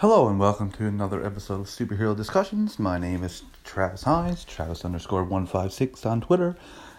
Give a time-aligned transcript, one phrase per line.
[0.00, 2.78] Hello and welcome to another episode of Superhero Discussions.
[2.78, 6.56] My name is Travis Hines, Travis underscore 156 on Twitter,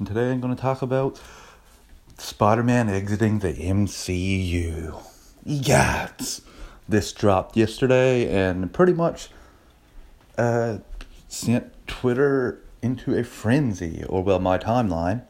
[0.00, 1.22] and today I'm going to talk about
[2.18, 5.00] Spider Man exiting the MCU.
[5.44, 6.40] Yes!
[6.88, 9.28] This dropped yesterday and pretty much
[10.36, 10.78] uh,
[11.28, 15.22] sent Twitter into a frenzy, or well, my timeline.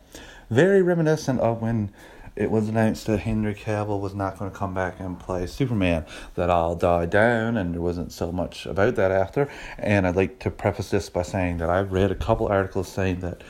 [0.48, 1.92] Very reminiscent of when
[2.40, 6.06] it was announced that Henry Cavill was not going to come back and play Superman.
[6.36, 9.50] That all died down, and there wasn't so much about that after.
[9.76, 13.20] And I'd like to preface this by saying that I've read a couple articles saying
[13.20, 13.42] that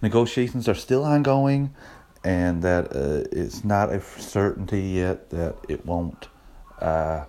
[0.00, 1.74] negotiations are still ongoing,
[2.22, 6.28] and that uh, it's not a certainty yet that it won't.
[6.80, 7.24] Uh,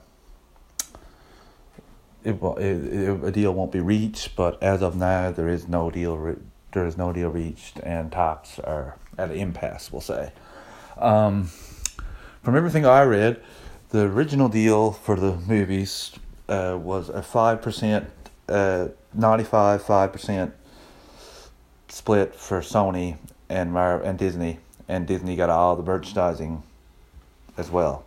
[2.23, 6.15] it, it, a deal won't be reached, but as of now, there is no deal.
[6.15, 6.35] Re-
[6.73, 9.91] there is no deal reached, and talks are at an impasse.
[9.91, 10.31] We'll say.
[10.99, 11.49] Um,
[12.43, 13.41] from everything I read,
[13.89, 16.11] the original deal for the movies
[16.49, 18.05] uh, was a 5%,
[18.49, 20.51] uh, 95 5%
[21.89, 23.17] split for Sony
[23.49, 26.63] and, Mar- and Disney, and Disney got all the merchandising
[27.57, 28.05] as well.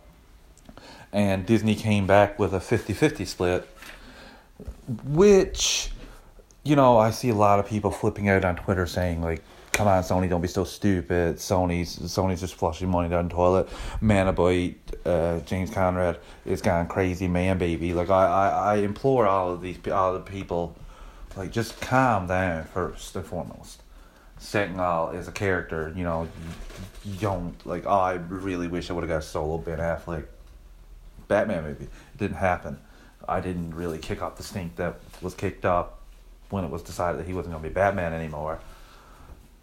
[1.13, 3.67] And Disney came back with a 50 50 split,
[5.03, 5.91] which,
[6.63, 9.87] you know, I see a lot of people flipping out on Twitter saying, like, come
[9.87, 11.37] on, Sony, don't be so stupid.
[11.37, 13.69] Sony's Sony's just flushing money down the toilet.
[14.01, 17.93] Manaboy, uh, James Conrad is gone crazy, man, baby.
[17.93, 20.75] Like I, I, I implore all of these all the people,
[21.35, 23.81] like just calm down first and foremost.
[24.37, 25.93] Second, all is a character.
[25.95, 26.27] You know,
[27.05, 27.85] you don't like.
[27.85, 30.25] Oh, I really wish I would have got a solo Ben Affleck
[31.27, 31.85] Batman movie.
[31.85, 32.79] It didn't happen.
[33.27, 35.99] I didn't really kick off the stink that was kicked up
[36.49, 38.59] when it was decided that he wasn't going to be Batman anymore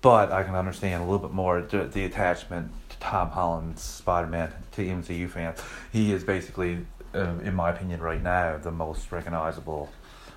[0.00, 4.28] but I can understand a little bit more the, the attachment to Tom Holland's Spider
[4.28, 5.60] Man to MCU fans.
[5.92, 9.90] He is basically, uh, in my opinion, right now, the most recognizable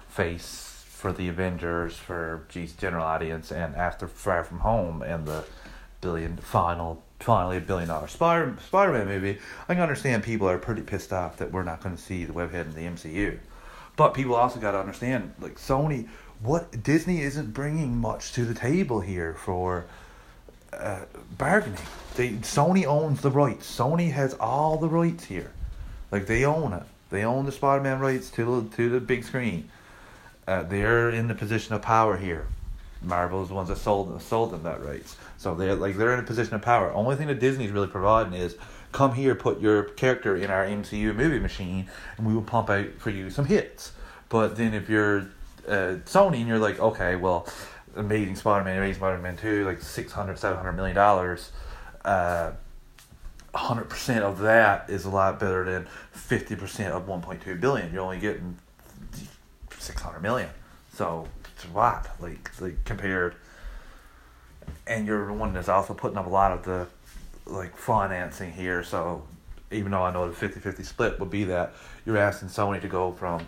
[0.07, 5.45] face for the Avengers, for G's general audience, and after Far From Home and the
[6.01, 9.39] billion final finally a billion dollar Spider Spider Man movie,
[9.69, 12.33] I can understand people are pretty pissed off that we're not going to see the
[12.33, 13.39] webhead in the MCU.
[13.95, 16.07] But people also got to understand, like Sony
[16.41, 19.85] what Disney isn't bringing much to the table here for
[20.73, 21.01] uh,
[21.37, 21.81] bargaining.
[22.15, 23.77] They Sony owns the rights.
[23.77, 25.51] Sony has all the rights here,
[26.11, 26.83] like they own it.
[27.09, 29.69] They own the Spider-Man rights to the to the big screen.
[30.47, 32.47] Uh, they're in the position of power here.
[33.03, 35.15] Marvel's the ones that sold sold them that rights.
[35.37, 36.91] So they're like they're in a position of power.
[36.93, 38.55] Only thing that Disney's really providing is
[38.91, 41.87] come here, put your character in our MCU movie machine,
[42.17, 43.93] and we will pump out for you some hits.
[44.29, 45.27] But then if you're
[45.67, 47.47] uh, Sony, and you're like, okay, well,
[47.95, 51.51] Amazing Spider-Man, Amazing Spider-Man Two, like 600 700 million dollars.
[52.05, 52.51] Uh,
[53.53, 55.85] 100% of that is a lot better than
[56.15, 57.91] 50% of 1.2 billion.
[57.91, 58.57] You're only getting
[59.77, 60.49] 600 million.
[60.93, 63.35] So it's a lot, like, like compared.
[64.87, 66.87] And you're the one that's also putting up a lot of the
[67.45, 68.83] like financing here.
[68.83, 69.23] So
[69.69, 71.73] even though I know the 50-50 split would be that,
[72.05, 73.45] you're asking Sony to go from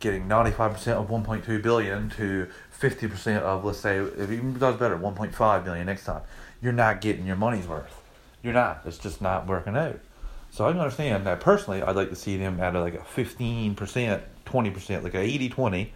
[0.00, 2.48] getting 95% of 1.2 billion to
[2.78, 6.22] 50% of let's say if even does better 1.5 billion next time.
[6.60, 8.02] You're not getting your money's worth.
[8.42, 8.82] You're not.
[8.84, 9.98] It's just not working out.
[10.50, 11.40] So i can understand that.
[11.40, 15.92] Personally i'd like to see them at like a 15% 20% like a 80 20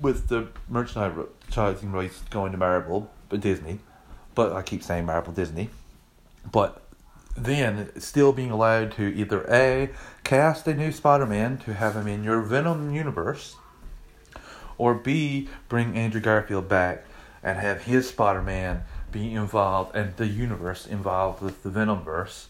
[0.00, 3.80] with the merchandising rights going to marvel but disney.
[4.34, 5.70] But i keep saying marvel disney.
[6.50, 6.79] But
[7.36, 9.90] then still being allowed to either A,
[10.24, 13.56] cast a new Spider Man to have him in your Venom universe,
[14.78, 17.04] or B, bring Andrew Garfield back
[17.42, 18.82] and have his Spider Man
[19.12, 22.46] be involved and the universe involved with the Venomverse,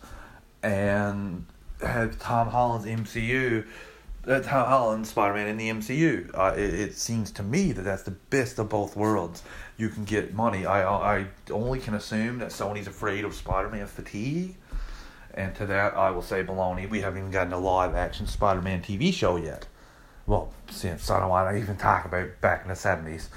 [0.63, 1.47] and
[1.83, 3.67] have Tom Holland's MCU.
[4.27, 6.31] Uh, Tom Holland Spider Man in the MCU.
[6.37, 9.43] Uh, it, it seems to me that that's the best of both worlds.
[9.79, 10.67] You can get money.
[10.67, 14.57] I I only can assume that Sony's afraid of Spider Man fatigue
[15.35, 16.89] and to that, I will say baloney.
[16.89, 19.67] We haven't even gotten a live action Spider Man TV show yet.
[20.27, 23.29] Well, since I don't want to even talk about back in the 70s.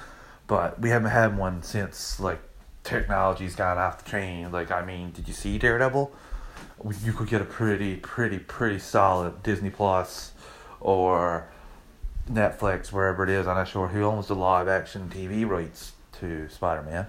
[0.47, 2.39] But we haven't had one since, like,
[2.83, 4.51] technology's gone off the chain.
[4.51, 6.11] Like, I mean, did you see Daredevil?
[7.01, 10.33] You could get a pretty, pretty, pretty solid Disney Plus
[10.81, 11.47] or
[12.29, 13.47] Netflix, wherever it is.
[13.47, 17.07] I'm not sure who owns the live action TV rights to Spider Man.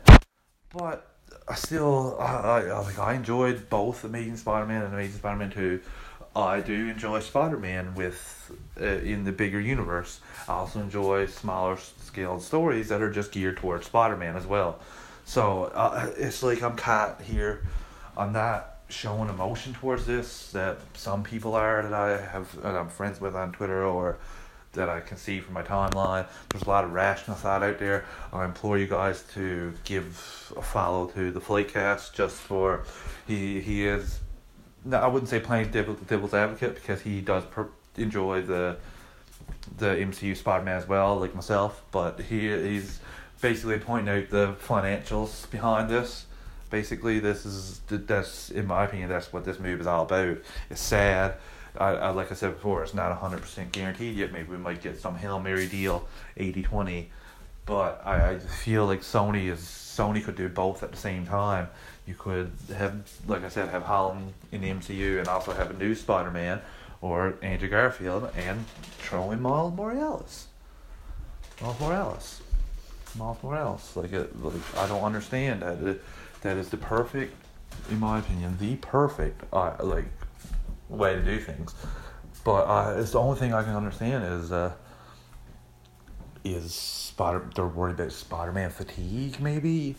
[0.72, 1.13] But
[1.46, 5.80] I still I, I like I enjoyed both Amazing Spider-Man and Amazing Spider-Man Two.
[6.36, 8.50] I do enjoy Spider-Man with
[8.80, 10.20] uh, in the bigger universe.
[10.48, 14.80] I also enjoy smaller scaled stories that are just geared towards Spider-Man as well.
[15.24, 17.62] So uh, it's like I'm caught here.
[18.16, 22.88] I'm not showing emotion towards this that some people are that I have that I'm
[22.88, 24.18] friends with on Twitter or
[24.74, 26.26] that I can see from my timeline.
[26.50, 28.04] There's a lot of rational thought out there.
[28.32, 32.84] I implore you guys to give a follow to the Flightcast just for
[33.26, 34.20] he he is.
[34.84, 38.76] No, I wouldn't say playing devil, devil's advocate because he does per, enjoy the
[39.78, 41.82] the MCU Spider Man as well, like myself.
[41.90, 43.00] But he he's
[43.40, 46.26] basically pointing out the financials behind this.
[46.70, 50.38] Basically, this is that's in my opinion that's what this movie is all about.
[50.70, 51.34] It's sad
[51.78, 54.32] I, I, like I said before, it's not 100% guaranteed yet.
[54.32, 56.06] Maybe we might get some Hail Mary deal
[56.36, 57.10] 80 20.
[57.66, 61.68] But I, I feel like Sony is Sony could do both at the same time.
[62.06, 65.74] You could have, like I said, have Holland in the MCU and also have a
[65.74, 66.60] new Spider Man
[67.00, 68.66] or Andrew Garfield and
[68.98, 70.48] throw in Miles Morales.
[71.62, 72.42] Miles Morales.
[73.16, 73.96] Miles Morales.
[73.96, 75.98] Like, it, like I don't understand that.
[76.42, 77.34] that is the perfect,
[77.90, 80.06] in my opinion, the perfect uh, like
[80.88, 81.74] way to do things.
[82.44, 84.72] But uh, it's the only thing I can understand is uh,
[86.44, 87.48] is Spider.
[87.54, 89.96] They're worried about Spider Man fatigue, maybe.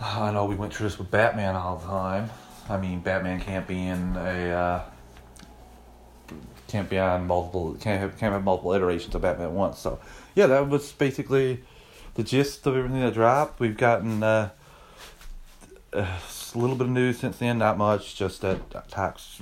[0.00, 2.30] I know we went through this with Batman all the time.
[2.68, 4.82] I mean, Batman can't be in a uh,
[6.68, 9.78] can't be on multiple can't have can't have multiple iterations of Batman once.
[9.78, 9.98] So
[10.34, 11.64] yeah, that was basically
[12.14, 13.60] the gist of everything that dropped.
[13.60, 14.50] We've gotten uh,
[15.92, 16.18] uh
[16.58, 18.16] a little bit of news since then, not much.
[18.16, 19.40] Just that talks,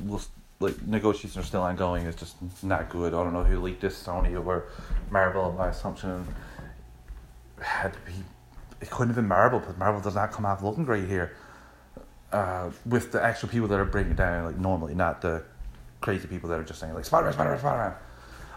[0.61, 2.05] like negotiations are still ongoing.
[2.07, 3.15] It's just not good.
[3.15, 4.67] I don't know who leaked this, Sony or
[5.11, 5.53] Marvel.
[5.53, 6.27] My assumption
[7.61, 8.13] had to be.
[8.83, 11.35] It couldn't have been Marvel because Marvel does not come off looking great here.
[12.33, 15.43] Uh, with the actual people that are breaking it down, like normally, not the
[16.03, 17.95] crazy people that are just saying like Spider Man, Spider Man, Spider Man.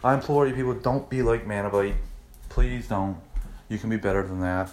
[0.03, 1.95] I implore you, people, don't be like Manabite.
[2.49, 3.17] Please don't.
[3.69, 4.71] You can be better than that.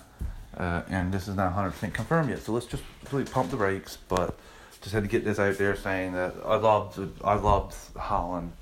[0.57, 2.83] Uh, and this is not 100% confirmed yet, so let's just
[3.13, 3.99] really pump the brakes.
[4.09, 4.39] But
[4.81, 8.53] just had to get this out there saying that I loved I loved Holland,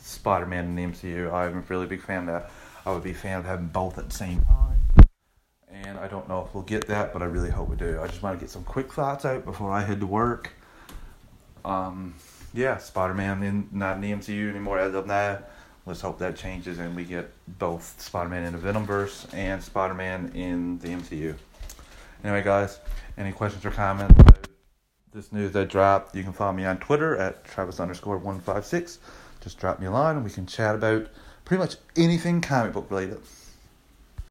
[0.00, 1.32] Spider Man, in the MCU.
[1.32, 2.50] I'm a really big fan of that.
[2.84, 5.08] I would be a fan of having both at the same time.
[5.70, 7.98] And I don't know if we'll get that, but I really hope we do.
[8.00, 10.52] I just want to get some quick thoughts out before I head to work.
[11.64, 12.14] Um,
[12.52, 15.38] yeah, Spider Man in not in the MCU anymore as of now.
[15.84, 19.94] Let's hope that changes and we get both Spider Man in the Venomverse and Spider
[19.94, 21.34] Man in the MCU.
[22.22, 22.78] Anyway, guys,
[23.18, 24.14] any questions or comments
[25.12, 26.14] this news that dropped?
[26.14, 29.00] You can follow me on Twitter at Travis underscore 156.
[29.42, 31.08] Just drop me a line and we can chat about
[31.44, 33.20] pretty much anything comic book related.